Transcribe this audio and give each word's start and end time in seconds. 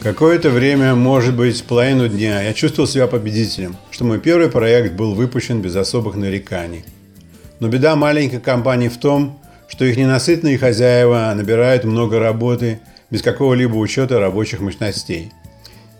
Какое-то 0.00 0.50
время, 0.50 0.94
может 0.94 1.34
быть, 1.34 1.64
половину 1.64 2.08
дня, 2.08 2.40
я 2.42 2.54
чувствовал 2.54 2.88
себя 2.88 3.08
победителем, 3.08 3.76
что 3.90 4.04
мой 4.04 4.20
первый 4.20 4.48
проект 4.48 4.94
был 4.94 5.14
выпущен 5.14 5.60
без 5.60 5.74
особых 5.74 6.14
нареканий. 6.14 6.84
Но 7.58 7.66
беда 7.68 7.96
маленькой 7.96 8.38
компании 8.38 8.88
в 8.88 8.96
том, 8.96 9.40
что 9.66 9.84
их 9.84 9.96
ненасытные 9.96 10.56
хозяева 10.56 11.32
набирают 11.34 11.82
много 11.82 12.20
работы 12.20 12.78
без 13.10 13.22
какого-либо 13.22 13.74
учета 13.74 14.20
рабочих 14.20 14.60
мощностей. 14.60 15.32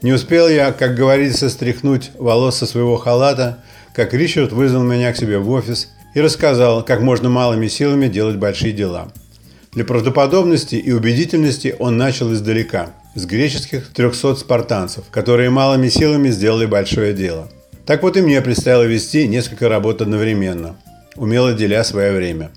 Не 0.01 0.13
успел 0.13 0.49
я, 0.49 0.71
как 0.71 0.95
говорится, 0.95 1.51
стряхнуть 1.51 2.13
волос 2.17 2.59
со 2.59 2.67
своего 2.67 2.97
халата, 2.99 3.59
как 3.99 4.15
Ричард 4.15 4.53
вызвал 4.53 4.85
меня 4.85 5.13
к 5.13 5.17
себе 5.17 5.39
в 5.39 5.51
офис 5.51 5.89
и 6.15 6.21
рассказал, 6.21 6.85
как 6.85 7.01
можно 7.01 7.29
малыми 7.29 7.67
силами 7.67 8.07
делать 8.07 8.37
большие 8.37 8.73
дела. 8.73 9.11
Для 9.73 9.85
правдоподобности 9.85 10.77
и 10.77 10.93
убедительности 10.93 11.75
он 11.81 11.97
начал 11.97 12.33
издалека, 12.33 12.91
с 13.17 13.27
греческих 13.27 13.89
300 13.93 14.37
спартанцев, 14.37 15.07
которые 15.11 15.51
малыми 15.51 15.89
силами 15.89 16.29
сделали 16.29 16.67
большое 16.67 17.13
дело. 17.13 17.49
Так 17.87 18.05
вот 18.05 18.17
и 18.17 18.21
мне 18.21 18.41
предстояло 18.41 18.85
вести 18.85 19.27
несколько 19.27 19.69
работ 19.69 20.01
одновременно, 20.01 20.77
умело 21.17 21.53
деля 21.53 21.83
свое 21.83 22.13
время. 22.13 22.53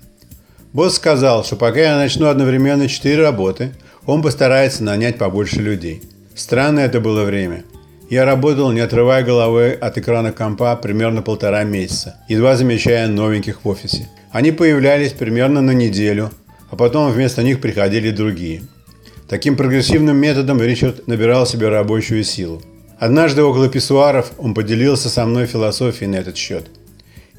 Босс 0.72 0.94
сказал, 0.94 1.44
что 1.44 1.56
пока 1.56 1.80
я 1.80 1.96
начну 1.96 2.28
одновременно 2.28 2.86
4 2.86 3.20
работы, 3.20 3.72
он 4.06 4.22
постарается 4.22 4.84
нанять 4.84 5.18
побольше 5.18 5.56
людей. 5.56 6.04
Странное 6.36 6.86
это 6.86 7.00
было 7.00 7.24
время. 7.24 7.64
Я 8.12 8.26
работал, 8.26 8.70
не 8.72 8.80
отрывая 8.80 9.24
головы 9.24 9.70
от 9.70 9.96
экрана 9.96 10.32
компа, 10.32 10.76
примерно 10.76 11.22
полтора 11.22 11.64
месяца, 11.64 12.16
едва 12.28 12.56
замечая 12.56 13.08
новеньких 13.08 13.64
в 13.64 13.68
офисе. 13.70 14.06
Они 14.30 14.52
появлялись 14.52 15.12
примерно 15.12 15.62
на 15.62 15.70
неделю, 15.70 16.30
а 16.70 16.76
потом 16.76 17.10
вместо 17.10 17.42
них 17.42 17.62
приходили 17.62 18.10
другие. 18.10 18.64
Таким 19.30 19.56
прогрессивным 19.56 20.18
методом 20.18 20.60
Ричард 20.60 21.08
набирал 21.08 21.46
себе 21.46 21.70
рабочую 21.70 22.22
силу. 22.22 22.60
Однажды 22.98 23.42
около 23.42 23.70
писсуаров 23.70 24.32
он 24.36 24.52
поделился 24.52 25.08
со 25.08 25.24
мной 25.24 25.46
философией 25.46 26.10
на 26.10 26.16
этот 26.16 26.36
счет. 26.36 26.66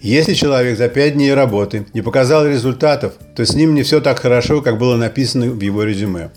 Если 0.01 0.33
человек 0.33 0.79
за 0.79 0.89
пять 0.89 1.13
дней 1.13 1.35
работы 1.35 1.85
не 1.93 2.01
показал 2.01 2.47
результатов, 2.47 3.13
то 3.35 3.45
с 3.45 3.53
ним 3.53 3.75
не 3.75 3.83
все 3.83 4.01
так 4.01 4.17
хорошо, 4.17 4.63
как 4.63 4.79
было 4.79 4.95
написано 4.95 5.51
в 5.51 5.61
его 5.61 5.83
резюме. 5.83 6.31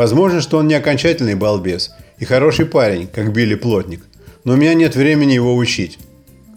Возможно, 0.00 0.40
что 0.40 0.56
он 0.56 0.66
не 0.66 0.72
окончательный 0.72 1.34
балбес 1.34 1.90
и 2.16 2.24
хороший 2.24 2.64
парень, 2.64 3.06
как 3.06 3.34
Билли 3.34 3.54
Плотник, 3.54 4.00
но 4.44 4.54
у 4.54 4.56
меня 4.56 4.72
нет 4.72 4.96
времени 4.96 5.32
его 5.34 5.54
учить. 5.54 5.98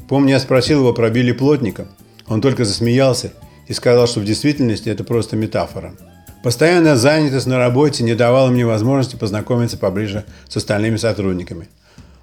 Помню, 0.08 0.30
я 0.30 0.40
спросил 0.40 0.80
его 0.80 0.94
про 0.94 1.10
Билли 1.10 1.34
Плотника, 1.34 1.90
он 2.26 2.40
только 2.40 2.64
засмеялся 2.64 3.34
и 3.68 3.74
сказал, 3.74 4.08
что 4.08 4.22
в 4.22 4.24
действительности 4.24 4.88
это 4.88 5.04
просто 5.04 5.36
метафора. 5.36 5.94
Постоянная 6.42 6.96
занятость 6.96 7.46
на 7.46 7.58
работе 7.58 8.06
не 8.06 8.16
давала 8.16 8.50
мне 8.50 8.66
возможности 8.66 9.18
познакомиться 9.18 9.78
поближе 9.78 10.24
с 10.48 10.56
остальными 10.56 10.96
сотрудниками. 10.96 11.68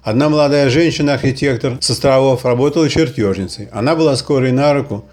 Одна 0.01 0.27
молодая 0.27 0.71
женщина-архитектор 0.71 1.77
с 1.81 1.89
островов 1.91 2.45
работала 2.45 2.89
чертежницей. 2.89 3.69
Она 3.71 3.95
была 3.95 4.15
скорой 4.15 4.51
на 4.51 4.73
руку, 4.73 5.05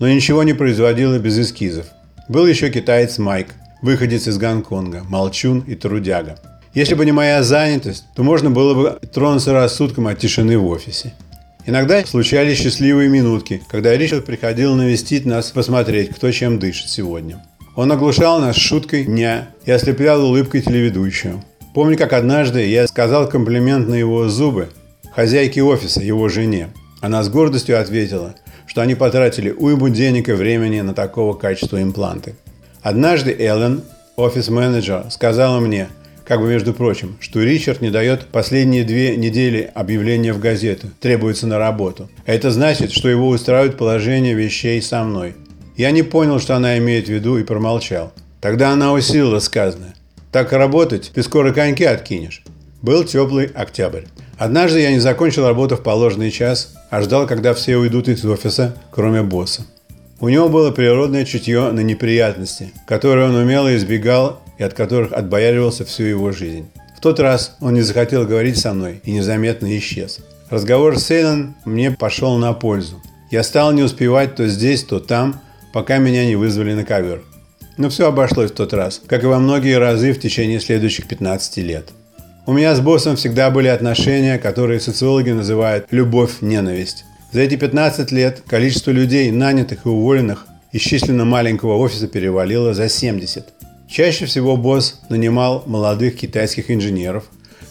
но 0.00 0.08
ничего 0.08 0.42
не 0.42 0.54
производила 0.54 1.20
без 1.20 1.38
эскизов. 1.38 1.86
Был 2.28 2.48
еще 2.48 2.68
китаец 2.68 3.18
Майк, 3.18 3.54
выходец 3.82 4.26
из 4.26 4.38
Гонконга, 4.38 5.02
молчун 5.08 5.60
и 5.60 5.74
трудяга. 5.74 6.38
Если 6.72 6.94
бы 6.94 7.04
не 7.04 7.12
моя 7.12 7.42
занятость, 7.42 8.04
то 8.16 8.22
можно 8.22 8.50
было 8.50 8.74
бы 8.74 8.98
тронуться 9.08 9.52
рассудком 9.52 10.06
от 10.06 10.18
тишины 10.18 10.56
в 10.56 10.66
офисе. 10.66 11.12
Иногда 11.66 12.04
случались 12.06 12.58
счастливые 12.58 13.08
минутки, 13.08 13.62
когда 13.68 13.96
Ричард 13.96 14.24
приходил 14.24 14.74
навестить 14.74 15.26
нас, 15.26 15.50
посмотреть, 15.50 16.10
кто 16.10 16.30
чем 16.32 16.58
дышит 16.58 16.88
сегодня. 16.88 17.44
Он 17.76 17.92
оглушал 17.92 18.40
нас 18.40 18.56
шуткой 18.56 19.04
дня 19.04 19.48
и 19.64 19.70
ослеплял 19.70 20.24
улыбкой 20.24 20.62
телеведущую. 20.62 21.42
Помню, 21.74 21.96
как 21.96 22.12
однажды 22.12 22.66
я 22.66 22.86
сказал 22.86 23.28
комплимент 23.28 23.88
на 23.88 23.94
его 23.94 24.28
зубы 24.28 24.70
хозяйке 25.14 25.62
офиса, 25.62 26.00
его 26.00 26.28
жене. 26.28 26.68
Она 27.00 27.22
с 27.22 27.28
гордостью 27.28 27.80
ответила, 27.80 28.34
что 28.66 28.80
они 28.80 28.94
потратили 28.94 29.50
уйму 29.50 29.88
денег 29.88 30.28
и 30.28 30.32
времени 30.32 30.80
на 30.80 30.94
такого 30.94 31.34
качества 31.34 31.82
импланты. 31.82 32.34
Однажды 32.82 33.30
Эллен, 33.38 33.82
офис-менеджер, 34.16 35.04
сказала 35.10 35.60
мне, 35.60 35.88
как 36.26 36.40
бы 36.40 36.48
между 36.48 36.74
прочим, 36.74 37.16
что 37.20 37.40
Ричард 37.40 37.80
не 37.80 37.90
дает 37.90 38.26
последние 38.26 38.82
две 38.82 39.16
недели 39.16 39.70
объявления 39.72 40.32
в 40.32 40.40
газету, 40.40 40.88
требуется 41.00 41.46
на 41.46 41.58
работу. 41.58 42.10
Это 42.26 42.50
значит, 42.50 42.90
что 42.90 43.08
его 43.08 43.28
устраивает 43.28 43.76
положение 43.76 44.34
вещей 44.34 44.82
со 44.82 45.04
мной. 45.04 45.36
Я 45.76 45.92
не 45.92 46.02
понял, 46.02 46.40
что 46.40 46.56
она 46.56 46.76
имеет 46.78 47.06
в 47.06 47.12
виду 47.12 47.38
и 47.38 47.44
промолчал. 47.44 48.12
Тогда 48.40 48.70
она 48.70 48.92
усилила 48.92 49.38
сказанное. 49.38 49.94
Так 50.32 50.52
работать, 50.52 51.12
ты 51.14 51.22
скоро 51.22 51.52
коньки 51.52 51.84
откинешь. 51.84 52.42
Был 52.82 53.04
теплый 53.04 53.46
октябрь. 53.46 54.02
Однажды 54.38 54.80
я 54.80 54.90
не 54.90 54.98
закончил 54.98 55.46
работу 55.46 55.76
в 55.76 55.82
положенный 55.84 56.32
час, 56.32 56.74
а 56.90 57.00
ждал, 57.00 57.28
когда 57.28 57.54
все 57.54 57.76
уйдут 57.76 58.08
из 58.08 58.24
офиса, 58.24 58.74
кроме 58.90 59.22
босса. 59.22 59.62
У 60.22 60.28
него 60.28 60.48
было 60.48 60.70
природное 60.70 61.24
чутье 61.24 61.72
на 61.72 61.80
неприятности, 61.80 62.70
которые 62.86 63.26
он 63.26 63.34
умело 63.34 63.76
избегал 63.76 64.40
и 64.56 64.62
от 64.62 64.72
которых 64.72 65.12
отбояривался 65.12 65.84
всю 65.84 66.04
его 66.04 66.30
жизнь. 66.30 66.70
В 66.96 67.00
тот 67.00 67.18
раз 67.18 67.56
он 67.58 67.74
не 67.74 67.80
захотел 67.80 68.24
говорить 68.24 68.56
со 68.56 68.72
мной 68.72 69.00
и 69.02 69.10
незаметно 69.10 69.76
исчез. 69.78 70.20
Разговор 70.48 70.96
с 70.96 71.10
Эйлон 71.10 71.56
мне 71.64 71.90
пошел 71.90 72.36
на 72.36 72.52
пользу. 72.52 73.02
Я 73.32 73.42
стал 73.42 73.72
не 73.72 73.82
успевать 73.82 74.36
то 74.36 74.46
здесь, 74.46 74.84
то 74.84 75.00
там, 75.00 75.40
пока 75.72 75.98
меня 75.98 76.24
не 76.24 76.36
вызвали 76.36 76.74
на 76.74 76.84
ковер. 76.84 77.24
Но 77.76 77.88
все 77.88 78.06
обошлось 78.06 78.52
в 78.52 78.54
тот 78.54 78.72
раз, 78.74 79.02
как 79.04 79.24
и 79.24 79.26
во 79.26 79.40
многие 79.40 79.76
разы 79.76 80.12
в 80.12 80.20
течение 80.20 80.60
следующих 80.60 81.08
15 81.08 81.56
лет. 81.56 81.88
У 82.46 82.52
меня 82.52 82.76
с 82.76 82.80
боссом 82.80 83.16
всегда 83.16 83.50
были 83.50 83.66
отношения, 83.66 84.38
которые 84.38 84.78
социологи 84.78 85.30
называют 85.30 85.86
«любовь-ненависть». 85.90 87.06
За 87.32 87.40
эти 87.40 87.56
15 87.56 88.12
лет 88.12 88.42
количество 88.46 88.90
людей, 88.90 89.30
нанятых 89.30 89.86
и 89.86 89.88
уволенных 89.88 90.46
из 90.70 90.82
численно 90.82 91.24
маленького 91.24 91.78
офиса 91.78 92.06
перевалило 92.06 92.74
за 92.74 92.90
70. 92.90 93.46
Чаще 93.88 94.26
всего 94.26 94.58
босс 94.58 95.00
нанимал 95.08 95.62
молодых 95.66 96.16
китайских 96.16 96.70
инженеров, 96.70 97.24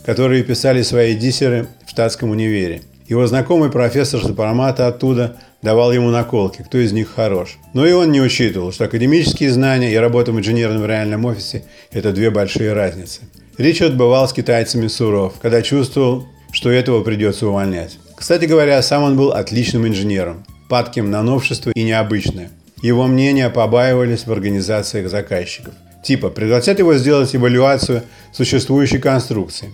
которые 0.03 0.43
писали 0.43 0.81
свои 0.81 1.15
диссеры 1.15 1.67
в 1.85 1.91
штатском 1.91 2.31
универе. 2.31 2.81
Его 3.07 3.27
знакомый 3.27 3.69
профессор 3.69 4.23
сопромата 4.23 4.87
оттуда 4.87 5.37
давал 5.61 5.91
ему 5.91 6.09
наколки, 6.09 6.63
кто 6.63 6.79
из 6.79 6.91
них 6.91 7.09
хорош. 7.13 7.59
Но 7.73 7.85
и 7.85 7.91
он 7.91 8.11
не 8.11 8.21
учитывал, 8.21 8.71
что 8.71 8.85
академические 8.85 9.51
знания 9.51 9.93
и 9.93 9.97
работа 9.97 10.31
инженером 10.31 10.81
в 10.81 10.87
реальном 10.87 11.25
офисе– 11.25 11.65
это 11.91 12.11
две 12.13 12.31
большие 12.31 12.73
разницы. 12.73 13.21
Ричард 13.59 13.95
бывал 13.95 14.27
с 14.27 14.33
китайцами 14.33 14.87
суров, 14.87 15.35
когда 15.39 15.61
чувствовал, 15.61 16.25
что 16.51 16.71
этого 16.71 17.03
придется 17.03 17.47
увольнять. 17.47 17.99
Кстати 18.21 18.45
говоря, 18.45 18.79
сам 18.83 19.01
он 19.01 19.17
был 19.17 19.31
отличным 19.31 19.87
инженером, 19.87 20.45
падким 20.69 21.09
на 21.09 21.23
новшество 21.23 21.71
и 21.71 21.81
необычное. 21.81 22.51
Его 22.83 23.07
мнения 23.07 23.49
побаивались 23.49 24.27
в 24.27 24.31
организациях 24.31 25.09
заказчиков. 25.09 25.73
Типа, 26.03 26.29
пригласят 26.29 26.77
его 26.77 26.93
сделать 26.93 27.35
эвалюацию 27.35 28.03
существующей 28.31 28.99
конструкции. 28.99 29.71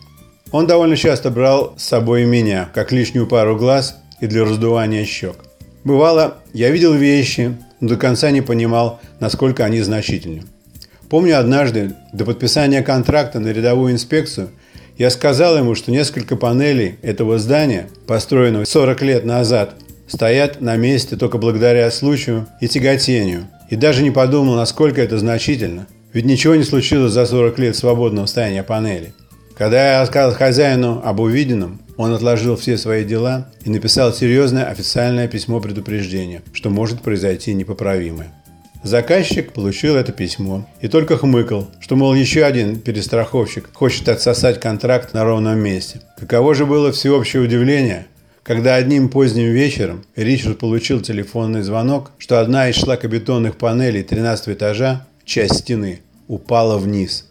Он 0.51 0.65
довольно 0.65 0.95
часто 0.95 1.29
брал 1.29 1.73
с 1.75 1.83
собой 1.83 2.23
меня, 2.23 2.69
как 2.73 2.93
лишнюю 2.93 3.27
пару 3.27 3.57
глаз 3.57 3.97
и 4.21 4.27
для 4.27 4.45
раздувания 4.45 5.03
щек. 5.03 5.35
Бывало, 5.83 6.37
я 6.53 6.69
видел 6.69 6.93
вещи, 6.93 7.53
но 7.81 7.89
до 7.89 7.97
конца 7.97 8.31
не 8.31 8.39
понимал, 8.39 9.01
насколько 9.19 9.65
они 9.65 9.81
значительны. 9.81 10.43
Помню 11.09 11.37
однажды, 11.37 11.95
до 12.13 12.23
подписания 12.23 12.81
контракта 12.81 13.41
на 13.41 13.49
рядовую 13.49 13.91
инспекцию– 13.91 14.51
я 14.97 15.09
сказал 15.09 15.57
ему, 15.57 15.75
что 15.75 15.91
несколько 15.91 16.35
панелей 16.35 16.95
этого 17.01 17.37
здания, 17.37 17.89
построенного 18.07 18.65
40 18.65 19.01
лет 19.03 19.25
назад, 19.25 19.75
стоят 20.07 20.61
на 20.61 20.75
месте 20.75 21.15
только 21.15 21.37
благодаря 21.37 21.89
случаю 21.91 22.47
и 22.61 22.67
тяготению. 22.67 23.47
И 23.69 23.75
даже 23.75 24.01
не 24.01 24.11
подумал, 24.11 24.55
насколько 24.55 25.01
это 25.01 25.17
значительно. 25.17 25.87
Ведь 26.13 26.25
ничего 26.25 26.55
не 26.55 26.63
случилось 26.63 27.11
за 27.11 27.25
40 27.25 27.59
лет 27.59 27.75
свободного 27.75 28.25
стояния 28.25 28.63
панелей. 28.63 29.13
Когда 29.55 29.93
я 29.93 30.01
рассказал 30.01 30.33
хозяину 30.33 31.01
об 31.03 31.19
увиденном, 31.19 31.81
он 31.97 32.13
отложил 32.13 32.55
все 32.55 32.77
свои 32.77 33.03
дела 33.03 33.49
и 33.65 33.69
написал 33.69 34.13
серьезное 34.13 34.65
официальное 34.65 35.27
письмо 35.27 35.59
предупреждения, 35.59 36.43
что 36.53 36.69
может 36.69 37.01
произойти 37.01 37.53
непоправимое. 37.53 38.31
Заказчик 38.83 39.53
получил 39.53 39.95
это 39.95 40.11
письмо 40.11 40.67
и 40.81 40.87
только 40.87 41.17
хмыкал, 41.17 41.69
что, 41.79 41.95
мол, 41.95 42.13
еще 42.13 42.43
один 42.43 42.79
перестраховщик 42.79 43.69
хочет 43.73 44.07
отсосать 44.07 44.59
контракт 44.59 45.13
на 45.13 45.23
ровном 45.23 45.59
месте. 45.59 46.01
Каково 46.17 46.53
же 46.53 46.65
было 46.65 46.91
всеобщее 46.91 47.41
удивление, 47.41 48.07
когда 48.43 48.75
одним 48.75 49.09
поздним 49.09 49.51
вечером 49.51 50.05
Ричард 50.15 50.59
получил 50.59 51.01
телефонный 51.01 51.63
звонок, 51.63 52.11
что 52.17 52.39
одна 52.39 52.69
из 52.69 52.75
шлакобетонных 52.75 53.57
панелей 53.57 54.03
13 54.03 54.49
этажа, 54.49 55.05
часть 55.25 55.55
стены, 55.55 56.01
упала 56.27 56.77
вниз. 56.77 57.25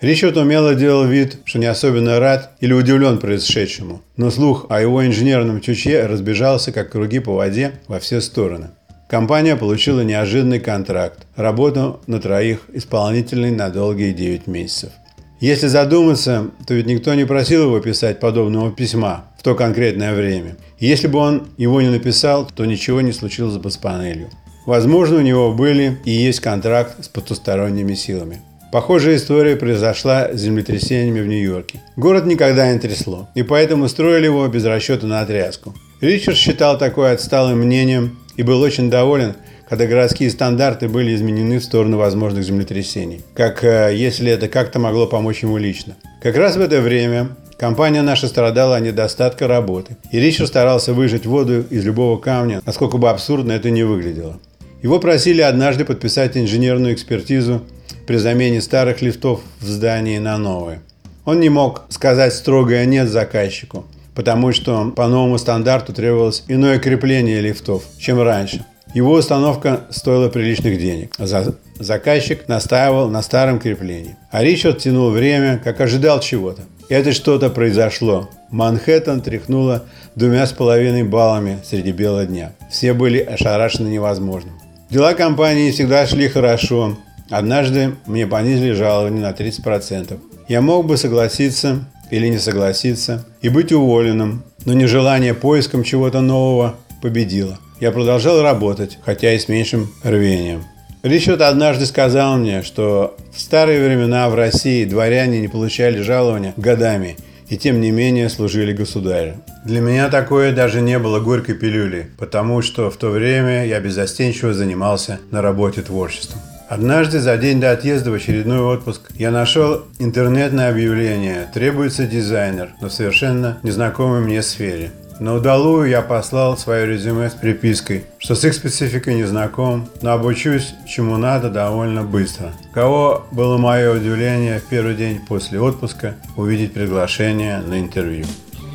Ричард 0.00 0.36
умело 0.36 0.74
делал 0.74 1.06
вид, 1.06 1.38
что 1.44 1.60
не 1.60 1.66
особенно 1.66 2.18
рад 2.18 2.52
или 2.60 2.72
удивлен 2.72 3.18
происшедшему, 3.18 4.02
но 4.16 4.30
слух 4.32 4.66
о 4.68 4.80
его 4.80 5.06
инженерном 5.06 5.60
чуче 5.60 6.06
разбежался, 6.06 6.72
как 6.72 6.90
круги 6.90 7.20
по 7.20 7.34
воде, 7.34 7.72
во 7.86 8.00
все 8.00 8.20
стороны. 8.20 8.70
Компания 9.12 9.56
получила 9.56 10.00
неожиданный 10.00 10.58
контракт, 10.58 11.26
работу 11.36 12.00
на 12.06 12.18
троих, 12.18 12.60
исполнительный 12.72 13.50
на 13.50 13.68
долгие 13.68 14.12
9 14.12 14.46
месяцев. 14.46 14.90
Если 15.38 15.66
задуматься, 15.66 16.46
то 16.66 16.72
ведь 16.72 16.86
никто 16.86 17.12
не 17.12 17.26
просил 17.26 17.64
его 17.64 17.78
писать 17.80 18.20
подобного 18.20 18.72
письма 18.72 19.26
в 19.38 19.42
то 19.42 19.54
конкретное 19.54 20.14
время. 20.14 20.56
Если 20.78 21.08
бы 21.08 21.18
он 21.18 21.48
его 21.58 21.82
не 21.82 21.90
написал, 21.90 22.46
то 22.46 22.64
ничего 22.64 23.02
не 23.02 23.12
случилось 23.12 23.58
бы 23.58 23.70
с 23.70 23.76
панелью. 23.76 24.30
Возможно, 24.64 25.18
у 25.18 25.20
него 25.20 25.52
были 25.52 25.98
и 26.06 26.10
есть 26.10 26.40
контракт 26.40 27.04
с 27.04 27.08
потусторонними 27.08 27.92
силами. 27.92 28.40
Похожая 28.72 29.16
история 29.16 29.56
произошла 29.56 30.30
с 30.32 30.40
землетрясениями 30.40 31.20
в 31.20 31.26
Нью-Йорке. 31.26 31.82
Город 31.96 32.24
никогда 32.24 32.72
не 32.72 32.78
трясло, 32.78 33.28
и 33.34 33.42
поэтому 33.42 33.88
строили 33.88 34.24
его 34.24 34.48
без 34.48 34.64
расчета 34.64 35.06
на 35.06 35.20
отрезку. 35.20 35.74
Ричард 36.02 36.36
считал 36.36 36.78
такое 36.78 37.12
отсталым 37.12 37.60
мнением 37.60 38.18
и 38.36 38.42
был 38.42 38.60
очень 38.60 38.90
доволен, 38.90 39.36
когда 39.68 39.86
городские 39.86 40.30
стандарты 40.30 40.88
были 40.88 41.14
изменены 41.14 41.60
в 41.60 41.64
сторону 41.64 41.96
возможных 41.96 42.42
землетрясений, 42.42 43.20
как 43.34 43.62
э, 43.62 43.92
если 43.94 44.32
это 44.32 44.48
как-то 44.48 44.80
могло 44.80 45.06
помочь 45.06 45.44
ему 45.44 45.58
лично. 45.58 45.94
Как 46.20 46.36
раз 46.36 46.56
в 46.56 46.60
это 46.60 46.80
время 46.80 47.28
компания 47.56 48.02
наша 48.02 48.26
страдала 48.26 48.78
от 48.78 48.82
недостатка 48.82 49.46
работы, 49.46 49.96
и 50.10 50.18
Ричард 50.18 50.48
старался 50.48 50.92
выжать 50.92 51.24
воду 51.24 51.64
из 51.70 51.84
любого 51.84 52.18
камня, 52.18 52.60
насколько 52.66 52.96
бы 52.96 53.08
абсурдно 53.08 53.52
это 53.52 53.70
не 53.70 53.84
выглядело. 53.84 54.40
Его 54.82 54.98
просили 54.98 55.40
однажды 55.40 55.84
подписать 55.84 56.36
инженерную 56.36 56.94
экспертизу 56.94 57.62
при 58.08 58.16
замене 58.16 58.60
старых 58.60 59.02
лифтов 59.02 59.42
в 59.60 59.66
здании 59.66 60.18
на 60.18 60.36
новые. 60.36 60.80
Он 61.24 61.38
не 61.38 61.48
мог 61.48 61.82
сказать 61.90 62.34
строгое 62.34 62.86
«нет» 62.86 63.08
заказчику, 63.08 63.86
потому 64.14 64.52
что 64.52 64.92
по 64.94 65.08
новому 65.08 65.38
стандарту 65.38 65.92
требовалось 65.92 66.44
иное 66.48 66.78
крепление 66.78 67.40
лифтов, 67.40 67.84
чем 67.98 68.20
раньше. 68.20 68.64
Его 68.94 69.14
установка 69.14 69.80
стоила 69.90 70.28
приличных 70.28 70.78
денег. 70.78 71.14
За... 71.18 71.54
Заказчик 71.78 72.46
настаивал 72.46 73.08
на 73.08 73.22
старом 73.22 73.58
креплении. 73.58 74.16
А 74.30 74.44
Ричард 74.44 74.78
тянул 74.78 75.10
время, 75.10 75.60
как 75.64 75.80
ожидал 75.80 76.20
чего-то. 76.20 76.62
И 76.88 76.94
это 76.94 77.12
что-то 77.12 77.48
произошло. 77.48 78.28
Манхэттен 78.50 79.22
тряхнуло 79.22 79.84
двумя 80.14 80.46
с 80.46 80.52
половиной 80.52 81.04
баллами 81.04 81.58
среди 81.64 81.90
бела 81.92 82.26
дня. 82.26 82.52
Все 82.70 82.92
были 82.92 83.18
ошарашены 83.18 83.88
невозможным. 83.88 84.60
Дела 84.90 85.14
компании 85.14 85.70
всегда 85.70 86.06
шли 86.06 86.28
хорошо. 86.28 86.98
Однажды 87.30 87.94
мне 88.04 88.26
понизили 88.26 88.72
жалование 88.72 89.22
на 89.22 89.30
30%. 89.30 90.18
Я 90.48 90.60
мог 90.60 90.86
бы 90.86 90.98
согласиться 90.98 91.86
или 92.12 92.28
не 92.28 92.38
согласиться 92.38 93.24
и 93.40 93.48
быть 93.48 93.72
уволенным, 93.72 94.44
но 94.66 94.74
нежелание 94.74 95.32
поиском 95.32 95.82
чего-то 95.82 96.20
нового 96.20 96.76
победило. 97.00 97.58
Я 97.80 97.90
продолжал 97.90 98.42
работать, 98.42 98.98
хотя 99.02 99.32
и 99.32 99.38
с 99.38 99.48
меньшим 99.48 99.90
рвением. 100.04 100.62
Ричард 101.02 101.40
однажды 101.40 101.86
сказал 101.86 102.36
мне, 102.36 102.62
что 102.62 103.16
в 103.34 103.40
старые 103.40 103.84
времена 103.84 104.28
в 104.28 104.34
России 104.34 104.84
дворяне 104.84 105.40
не 105.40 105.48
получали 105.48 106.00
жалования 106.00 106.52
годами 106.58 107.16
и 107.48 107.56
тем 107.56 107.80
не 107.80 107.90
менее 107.90 108.28
служили 108.28 108.74
государю. 108.74 109.36
Для 109.64 109.80
меня 109.80 110.10
такое 110.10 110.52
даже 110.52 110.82
не 110.82 110.98
было 110.98 111.18
горькой 111.18 111.54
пилюли, 111.54 112.10
потому 112.18 112.60
что 112.60 112.90
в 112.90 112.96
то 112.98 113.08
время 113.08 113.66
я 113.66 113.80
беззастенчиво 113.80 114.52
занимался 114.52 115.18
на 115.30 115.40
работе 115.40 115.80
творчеством. 115.80 116.40
Однажды 116.72 117.20
за 117.20 117.36
день 117.36 117.60
до 117.60 117.70
отъезда 117.70 118.10
в 118.10 118.14
очередной 118.14 118.60
отпуск 118.60 119.10
я 119.16 119.30
нашел 119.30 119.82
интернетное 119.98 120.70
объявление 120.70 121.46
«Требуется 121.52 122.06
дизайнер», 122.06 122.70
в 122.80 122.88
совершенно 122.88 123.58
незнакомой 123.62 124.22
мне 124.22 124.40
сфере. 124.40 124.90
На 125.20 125.34
удалую 125.34 125.90
я 125.90 126.00
послал 126.00 126.56
свое 126.56 126.86
резюме 126.86 127.28
с 127.28 127.34
припиской, 127.34 128.06
что 128.16 128.34
с 128.34 128.42
их 128.46 128.54
спецификой 128.54 129.16
не 129.16 129.24
знаком, 129.24 129.86
но 130.00 130.12
обучусь 130.12 130.72
чему 130.88 131.18
надо 131.18 131.50
довольно 131.50 132.04
быстро. 132.04 132.54
Кого 132.72 133.26
было 133.32 133.58
мое 133.58 133.92
удивление 133.92 134.58
в 134.58 134.64
первый 134.64 134.94
день 134.94 135.20
после 135.28 135.60
отпуска 135.60 136.14
увидеть 136.36 136.72
приглашение 136.72 137.58
на 137.58 137.80
интервью. 137.80 138.24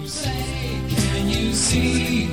Can 0.05 1.27
you 1.27 1.51
see 1.51 2.29